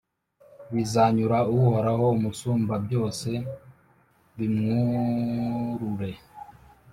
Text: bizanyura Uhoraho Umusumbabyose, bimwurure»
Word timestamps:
bizanyura 0.73 1.37
Uhoraho 1.55 2.05
Umusumbabyose, 2.17 3.29
bimwurure» 4.37 6.11